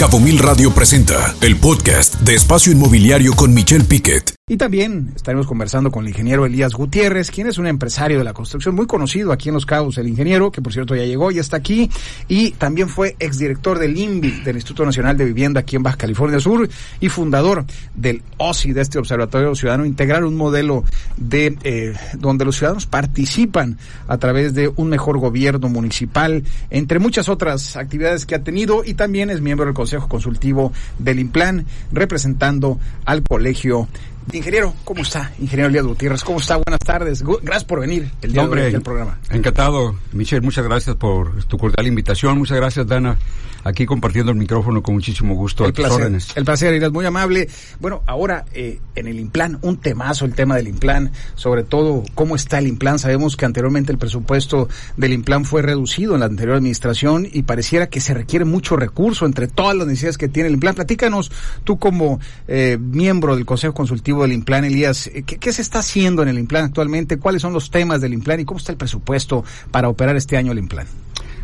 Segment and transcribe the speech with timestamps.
[0.00, 4.39] Cabo Mil Radio presenta el podcast de Espacio Inmobiliario con Michelle Piquet.
[4.50, 8.32] Y también estaremos conversando con el ingeniero Elías Gutiérrez, quien es un empresario de la
[8.32, 11.40] construcción muy conocido aquí en Los Cabos, el ingeniero, que por cierto ya llegó, ya
[11.40, 11.88] está aquí,
[12.26, 16.40] y también fue exdirector del INVI, del Instituto Nacional de Vivienda aquí en Baja California
[16.40, 16.68] Sur,
[16.98, 17.64] y fundador
[17.94, 20.82] del OSI, de este Observatorio Ciudadano Integral, un modelo
[21.16, 23.78] de eh, donde los ciudadanos participan
[24.08, 28.94] a través de un mejor gobierno municipal, entre muchas otras actividades que ha tenido, y
[28.94, 33.86] también es miembro del Consejo Consultivo del IMPLAN, representando al Colegio
[34.32, 35.32] Ingeniero, ¿cómo está?
[35.40, 36.56] Ingeniero Elías Gutiérrez, ¿cómo está?
[36.56, 37.22] Buenas tardes.
[37.22, 39.18] Gracias por venir el día de hoy al programa.
[39.30, 42.38] Encantado, Michelle, muchas gracias por tu cordial invitación.
[42.38, 43.18] Muchas gracias, Dana,
[43.64, 45.64] aquí compartiendo el micrófono con muchísimo gusto.
[45.64, 46.28] El placer, órdenes.
[46.36, 47.48] el placer, Elías, muy amable.
[47.80, 52.36] Bueno, ahora eh, en el Implan, un temazo el tema del Implan, sobre todo cómo
[52.36, 53.00] está el Implan.
[53.00, 57.88] Sabemos que anteriormente el presupuesto del Implan fue reducido en la anterior administración y pareciera
[57.88, 60.76] que se requiere mucho recurso entre todas las necesidades que tiene el Implan.
[60.76, 61.32] Platícanos,
[61.64, 65.08] tú como eh, miembro del Consejo Consultivo del Implan, Elías.
[65.08, 67.18] Eh, ¿Qué, se está haciendo en el Implan actualmente?
[67.18, 70.52] ¿Cuáles son los temas del Implan y cómo está el presupuesto para operar este año
[70.52, 70.86] el Implan?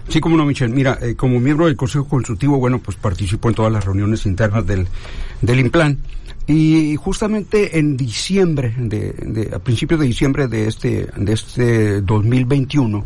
[0.09, 0.73] Sí, como no, Michelle.
[0.73, 4.67] Mira, eh, como miembro del Consejo Consultivo, bueno, pues participo en todas las reuniones internas
[4.67, 4.87] del,
[5.43, 5.99] del Implan.
[6.47, 13.05] Y justamente en diciembre, de, a principios de diciembre de este, de este 2021,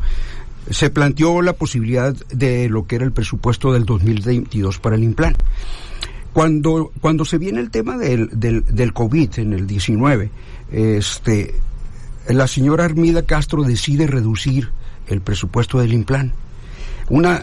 [0.71, 5.35] se planteó la posibilidad de lo que era el presupuesto del 2022 para el Implan.
[6.33, 10.31] Cuando, cuando se viene el tema del, del, del COVID en el 19,
[10.71, 11.55] este,
[12.29, 14.71] la señora Armida Castro decide reducir
[15.09, 16.33] el presupuesto del Implan.
[17.11, 17.43] Una,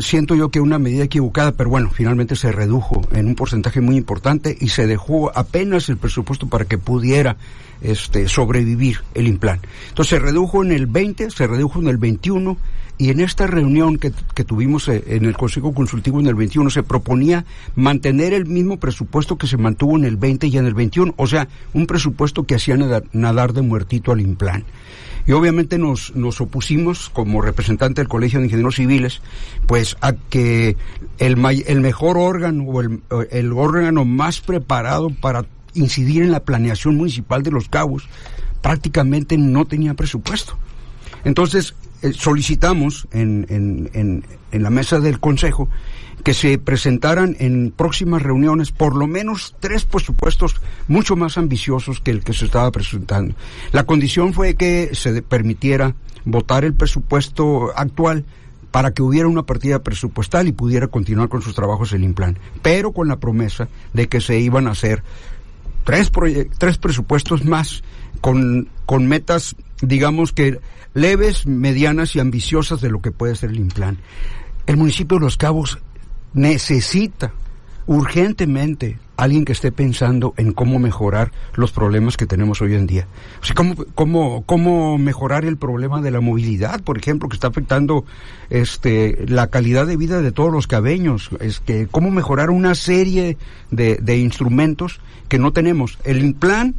[0.00, 3.96] siento yo que una medida equivocada, pero bueno, finalmente se redujo en un porcentaje muy
[3.96, 7.36] importante y se dejó apenas el presupuesto para que pudiera
[7.82, 9.60] este, sobrevivir el Implan.
[9.90, 12.56] Entonces se redujo en el 20, se redujo en el 21
[12.96, 16.70] y en esta reunión que, que, tuvimos eh, en el Consejo Consultivo en el 21
[16.70, 20.74] se proponía mantener el mismo presupuesto que se mantuvo en el 20 y en el
[20.74, 22.76] 21, o sea, un presupuesto que hacía
[23.12, 24.64] nadar, de muertito al Implan.
[25.26, 29.22] Y obviamente nos, nos opusimos, como representante del Colegio de Ingenieros Civiles,
[29.66, 30.76] pues a que
[31.18, 35.44] el, el mejor órgano o el, el órgano más preparado para
[35.74, 38.08] incidir en la planeación municipal de Los Cabos
[38.60, 40.56] prácticamente no tenía presupuesto.
[41.24, 45.68] Entonces, eh, solicitamos en, en, en, la mesa del Consejo
[46.24, 52.10] que se presentaran en próximas reuniones por lo menos tres presupuestos mucho más ambiciosos que
[52.10, 53.34] el que se estaba presentando.
[53.72, 58.24] La condición fue que se permitiera votar el presupuesto actual
[58.70, 62.92] para que hubiera una partida presupuestal y pudiera continuar con sus trabajos el Implan, pero
[62.92, 65.02] con la promesa de que se iban a hacer
[65.84, 66.10] tres,
[66.58, 67.82] tres presupuestos más
[68.20, 70.60] con, con metas, digamos que
[70.94, 73.98] leves, medianas y ambiciosas de lo que puede ser el Implan.
[74.66, 75.78] El municipio de Los Cabos
[76.34, 77.32] necesita
[77.86, 83.06] urgentemente alguien que esté pensando en cómo mejorar los problemas que tenemos hoy en día.
[83.40, 88.04] O sea, cómo, cómo, mejorar el problema de la movilidad, por ejemplo, que está afectando
[88.50, 91.30] este, la calidad de vida de todos los cabeños.
[91.40, 93.36] Es que cómo mejorar una serie
[93.70, 95.98] de, de instrumentos que no tenemos.
[96.04, 96.74] El plan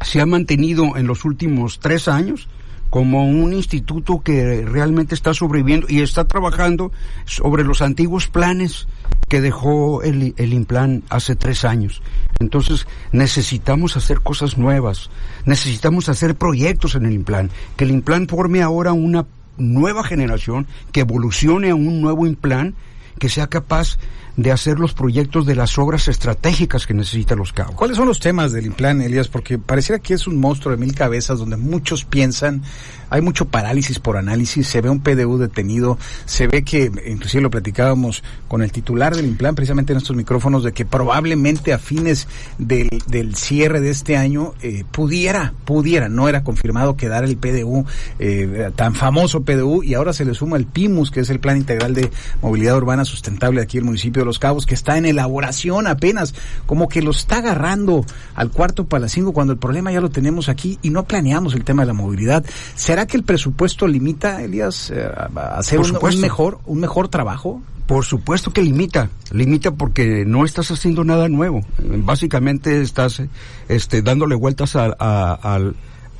[0.00, 2.48] se ha mantenido en los últimos tres años
[2.90, 6.90] como un instituto que realmente está sobreviviendo y está trabajando
[7.26, 8.88] sobre los antiguos planes
[9.28, 12.02] que dejó el, el Implan hace tres años.
[12.40, 15.10] Entonces necesitamos hacer cosas nuevas,
[15.44, 19.26] necesitamos hacer proyectos en el Implan, que el Implan forme ahora una
[19.58, 22.74] nueva generación, que evolucione a un nuevo Implan,
[23.18, 23.98] que sea capaz
[24.38, 27.74] de hacer los proyectos de las obras estratégicas que necesita Los Cabos.
[27.74, 29.26] ¿Cuáles son los temas del Implan, Elías?
[29.26, 32.62] Porque pareciera que es un monstruo de mil cabezas donde muchos piensan,
[33.10, 37.50] hay mucho parálisis por análisis, se ve un PDU detenido, se ve que, inclusive lo
[37.50, 42.28] platicábamos con el titular del Implan precisamente en estos micrófonos, de que probablemente a fines
[42.58, 47.84] del, del cierre de este año eh, pudiera, pudiera, no era confirmado quedar el PDU,
[48.20, 51.56] eh, tan famoso PDU, y ahora se le suma el PIMUS, que es el Plan
[51.56, 52.08] Integral de
[52.40, 56.34] Movilidad Urbana Sustentable aquí en el municipio los Cabos, que está en elaboración apenas,
[56.66, 58.04] como que lo está agarrando
[58.34, 61.54] al cuarto para las cinco cuando el problema ya lo tenemos aquí y no planeamos
[61.54, 62.44] el tema de la movilidad.
[62.74, 67.60] ¿Será que el presupuesto limita, Elías, eh, a hacer un, mejor, un mejor trabajo?
[67.86, 71.62] Por supuesto que limita, limita porque no estás haciendo nada nuevo.
[71.78, 73.22] Básicamente estás
[73.68, 75.58] este, dándole vueltas a, a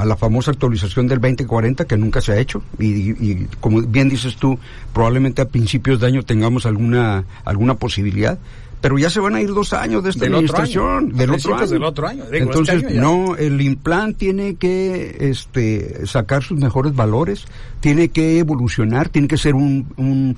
[0.05, 2.63] la famosa actualización del 2040 que nunca se ha hecho.
[2.79, 4.59] Y, como bien dices tú,
[4.93, 8.39] probablemente a principios de año tengamos alguna alguna posibilidad,
[8.81, 12.25] pero ya se van a ir dos años de esta administración, del, otro año.
[12.25, 17.47] Este Entonces, no, el implant tiene que este, sacar sus mejores valores,
[17.81, 20.37] tiene que evolucionar, tiene que ser un, un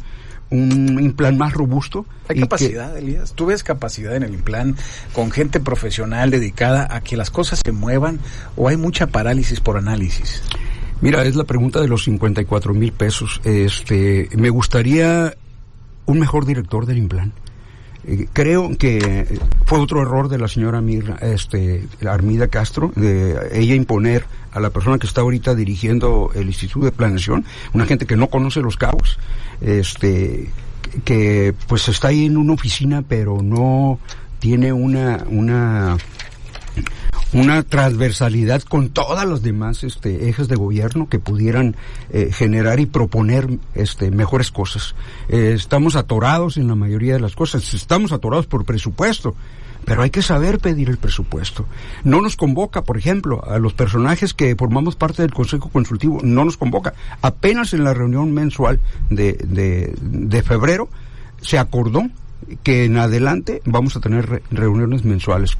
[0.51, 2.07] un plan más robusto.
[2.29, 3.33] Hay capacidad, Elías.
[3.35, 4.77] ¿Tú ves capacidad en el plan
[5.13, 8.19] con gente profesional dedicada a que las cosas se muevan
[8.57, 10.43] o hay mucha parálisis por análisis?
[11.01, 13.41] Mira, es la pregunta de los 54 mil pesos.
[13.45, 15.35] Este, me gustaría
[16.07, 17.33] un mejor director del Implan.
[18.07, 23.75] Eh, creo que fue otro error de la señora Mirna, este, Armida Castro, de ella
[23.75, 28.17] imponer a la persona que está ahorita dirigiendo el Instituto de Planeación, una gente que
[28.17, 29.19] no conoce los cabos,
[29.61, 30.51] este,
[31.05, 33.99] que pues está ahí en una oficina, pero no
[34.39, 35.97] tiene una, una
[37.33, 41.77] una transversalidad con todas los demás este, ejes de gobierno que pudieran
[42.13, 44.95] eh, generar y proponer este, mejores cosas.
[45.29, 49.35] Eh, estamos atorados en la mayoría de las cosas, estamos atorados por presupuesto,
[49.85, 51.67] pero hay que saber pedir el presupuesto.
[52.05, 56.45] No nos convoca, por ejemplo, a los personajes que formamos parte del Consejo Consultivo, no
[56.45, 56.95] nos convoca.
[57.23, 60.89] Apenas en la reunión mensual de, de, de febrero
[61.41, 62.05] se acordó
[62.63, 65.57] que en adelante vamos a tener reuniones mensuales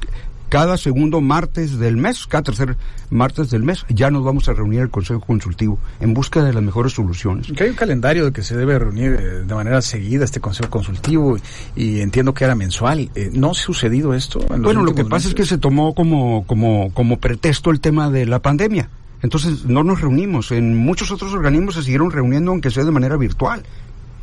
[0.51, 2.75] cada segundo martes del mes, cada tercer
[3.09, 6.61] martes del mes, ya nos vamos a reunir el Consejo Consultivo en busca de las
[6.61, 7.47] mejores soluciones.
[7.55, 10.69] Que hay un calendario de que se debe reunir eh, de manera seguida este Consejo
[10.69, 11.37] Consultivo
[11.73, 13.09] y entiendo que era mensual.
[13.15, 14.39] Eh, ¿No ha sucedido esto?
[14.59, 18.25] bueno, lo que pasa es que se tomó como, como, como pretexto el tema de
[18.25, 18.89] la pandemia.
[19.21, 20.51] Entonces no nos reunimos.
[20.51, 23.63] En muchos otros organismos se siguieron reuniendo, aunque sea de manera virtual.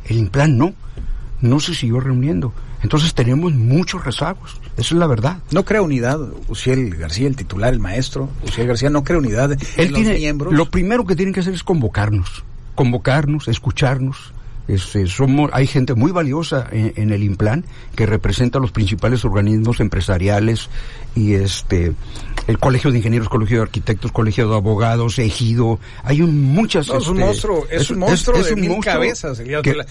[0.05, 0.75] El Implan no
[1.41, 2.53] no se siguió reuniendo.
[2.81, 5.39] Entonces tenemos muchos rezagos, esa es la verdad.
[5.51, 9.93] No crea unidad, Uciel García, el titular, el maestro, Uciel García no crea unidad Él
[9.93, 10.53] tiene, miembros.
[10.53, 12.43] Lo primero que tienen que hacer es convocarnos,
[12.75, 14.33] convocarnos, escucharnos,
[14.69, 20.69] este, somos, hay gente muy valiosa en, el Implan que representa los principales organismos empresariales
[21.15, 21.93] y este
[22.45, 25.79] el Colegio de Ingenieros, Colegio de Arquitectos, Colegio de Abogados, Ejido.
[26.03, 26.87] Hay un, muchas.
[26.87, 29.41] es un este, monstruo, es, un monstruo de mil cabezas.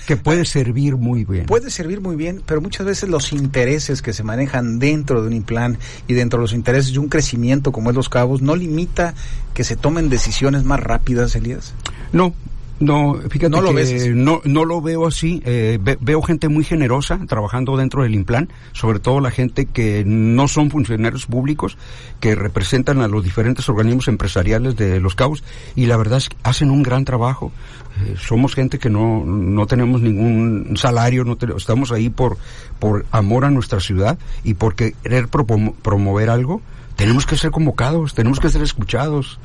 [0.06, 1.46] Que, puede servir muy bien.
[1.46, 5.32] Puede servir muy bien, pero muchas veces los intereses que se manejan dentro de un
[5.34, 9.14] Implan y dentro de los intereses de un crecimiento como es Los Cabos no limita
[9.54, 11.74] que se tomen decisiones más rápidas, Elías.
[12.12, 12.32] No,
[12.80, 15.42] no, fíjate no lo que no, no lo veo así.
[15.44, 20.46] Eh, veo gente muy generosa trabajando dentro del Implan, sobre todo la gente que no
[20.48, 21.76] son funcionarios públicos,
[22.20, 25.42] que representan a los diferentes organismos empresariales de Los Cabos,
[25.74, 27.52] y la verdad es que hacen un gran trabajo.
[28.04, 32.38] Eh, somos gente que no, no tenemos ningún salario, no estamos ahí por,
[32.78, 36.62] por amor a nuestra ciudad y por querer promover algo.
[36.94, 39.40] Tenemos que ser convocados, tenemos que ser escuchados.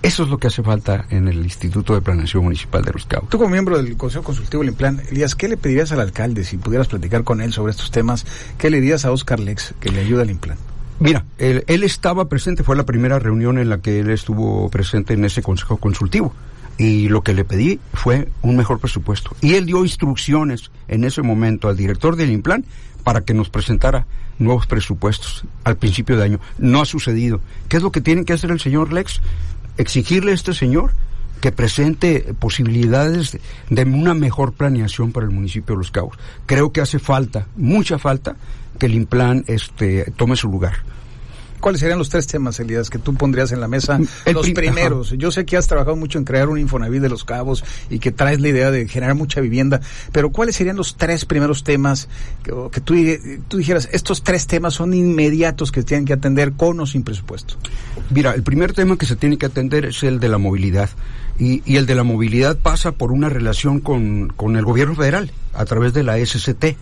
[0.00, 3.28] Eso es lo que hace falta en el Instituto de Planeación Municipal de Los Cabos.
[3.30, 6.56] Tú como miembro del Consejo Consultivo del Implan, Elías, ¿qué le pedirías al alcalde si
[6.56, 8.24] pudieras platicar con él sobre estos temas?
[8.58, 10.56] ¿Qué le dirías a Oscar Lex que le ayuda al Implan?
[11.00, 15.24] Mira, él, estaba presente, fue la primera reunión en la que él estuvo presente en
[15.24, 16.32] ese Consejo Consultivo.
[16.76, 19.30] Y lo que le pedí fue un mejor presupuesto.
[19.40, 22.64] Y él dio instrucciones en ese momento al director del Implan
[23.02, 24.06] para que nos presentara
[24.38, 26.40] nuevos presupuestos al principio de año.
[26.58, 27.40] No ha sucedido.
[27.68, 29.20] ¿Qué es lo que tiene que hacer el señor Lex?
[29.78, 30.92] Exigirle a este señor
[31.40, 33.38] que presente posibilidades
[33.70, 36.18] de, una mejor planeación para el municipio de Los Cabos.
[36.46, 38.36] Creo que hace falta, mucha falta,
[38.78, 40.74] que el Implan este, tome su lugar.
[41.60, 43.98] ¿Cuáles serían los tres temas, Elías, que tú pondrías en la mesa?
[44.32, 45.10] los primeros.
[45.16, 48.12] Yo sé que has trabajado mucho en crear un Infonavit de los Cabos y que
[48.12, 49.80] traes la idea de generar mucha vivienda,
[50.12, 52.08] pero ¿cuáles serían los tres primeros temas
[52.42, 52.94] que, tú,
[53.48, 57.54] tú, dijeras, estos tres temas son inmediatos que tienen que atender con o sin presupuesto?
[58.10, 60.90] Mira, el primer tema que se tiene que atender es el de la movilidad.
[61.40, 65.30] Y, y el de la movilidad pasa por una relación con, con el gobierno federal
[65.54, 66.76] a través de la SCT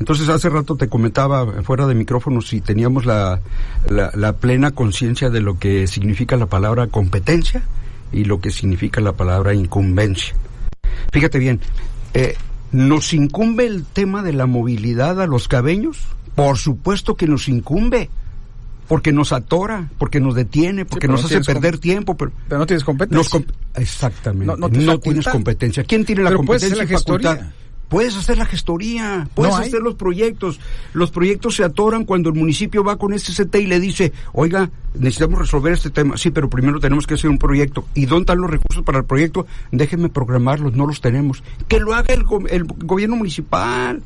[0.00, 3.40] entonces, hace rato te comentaba fuera de micrófono si teníamos la,
[3.86, 7.62] la, plena conciencia de lo que significa la palabra competencia
[8.10, 10.34] y lo que significa la palabra incumbencia.
[11.12, 11.60] Fíjate bien,
[12.14, 12.34] eh,
[12.72, 15.98] ¿nos incumbe el tema de la movilidad a los cabeños?
[16.34, 18.08] Por supuesto que nos incumbe
[18.88, 22.16] porque nos atora, porque nos detiene, porque nos hace perder tiempo.
[22.16, 23.44] Pero, no tienes competencia.
[23.74, 24.56] exactamente.
[24.56, 25.84] No, tienes competencia.
[25.84, 26.84] ¿Quién tiene la competencia?
[26.84, 27.38] la facultad?
[27.90, 30.60] Puedes hacer la gestoría, puedes hacer los proyectos.
[30.92, 34.70] Los proyectos se atoran cuando el municipio va con este CT y le dice, oiga,
[34.94, 36.16] necesitamos resolver este tema.
[36.16, 37.84] Sí, pero primero tenemos que hacer un proyecto.
[37.94, 39.44] ¿Y dónde están los recursos para el proyecto?
[39.72, 41.42] Déjenme programarlos, no los tenemos.
[41.66, 44.00] Que lo haga el, el gobierno municipal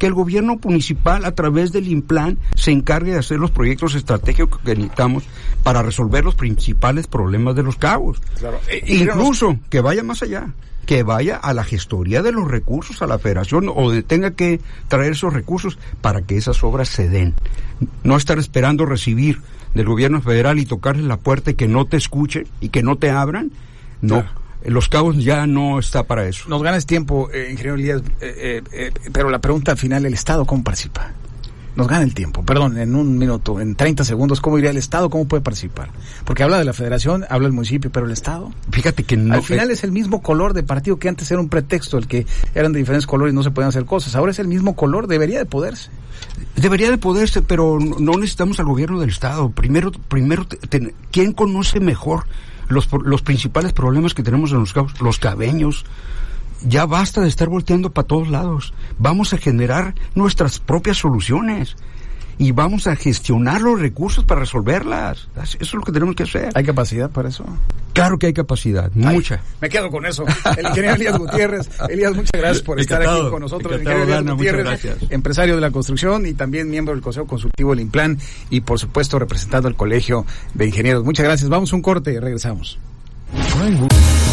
[0.00, 4.58] que el gobierno municipal a través del Implan se encargue de hacer los proyectos estratégicos
[4.60, 5.24] que necesitamos
[5.62, 8.20] para resolver los principales problemas de los cabos.
[8.68, 10.48] E incluso que vaya más allá
[10.86, 14.60] que vaya a la gestoría de los recursos, a la federación, o de tenga que
[14.88, 17.34] traer esos recursos para que esas obras se den.
[18.02, 19.40] No estar esperando recibir
[19.74, 22.96] del gobierno federal y tocarle la puerta y que no te escuchen y que no
[22.96, 23.52] te abran.
[24.00, 24.24] No.
[24.64, 26.48] Los Cabos ya no está para eso.
[26.48, 30.62] Nos ganas tiempo, eh, ingeniero Elías, eh, eh, pero la pregunta final, ¿el Estado cómo
[30.62, 31.12] participa?
[31.76, 35.08] Nos gana el tiempo, perdón, en un minuto, en 30 segundos, ¿cómo iría el Estado?
[35.08, 35.90] ¿Cómo puede participar?
[36.24, 38.52] Porque habla de la federación, habla del municipio, pero el Estado.
[38.70, 39.34] Fíjate que no.
[39.34, 42.26] Al final es el mismo color de partido que antes era un pretexto, el que
[42.54, 44.16] eran de diferentes colores y no se podían hacer cosas.
[44.16, 45.90] Ahora es el mismo color, debería de poderse.
[46.56, 49.50] Debería de poderse, pero no necesitamos al gobierno del Estado.
[49.50, 50.46] Primero, primero,
[51.12, 52.26] ¿quién conoce mejor
[52.70, 55.00] los, los principales problemas que tenemos en los cabos?
[55.00, 55.84] Los cabeños,
[56.62, 58.72] ya basta de estar volteando para todos lados.
[58.98, 61.76] Vamos a generar nuestras propias soluciones
[62.40, 65.28] y vamos a gestionar los recursos para resolverlas.
[65.36, 66.48] Eso es lo que tenemos que hacer.
[66.54, 67.44] ¿Hay capacidad para eso?
[67.92, 69.42] Claro que hay capacidad, mucha.
[69.60, 70.24] Me quedo con eso.
[70.56, 71.68] El ingeniero Elías Gutiérrez.
[71.90, 73.74] Elías, muchas gracias por estar aquí con nosotros.
[73.74, 77.80] El ingeniero Elías Gutiérrez, empresario de la construcción y también miembro del Consejo Consultivo del
[77.80, 78.18] Implan
[78.48, 81.04] y por supuesto representando al Colegio de Ingenieros.
[81.04, 81.50] Muchas gracias.
[81.50, 82.78] Vamos a un corte y regresamos.